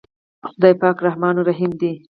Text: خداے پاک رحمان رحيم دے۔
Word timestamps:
خداے 0.47 0.71
پاک 0.81 0.97
رحمان 1.07 1.35
رحيم 1.47 1.71
دے۔ 1.81 1.91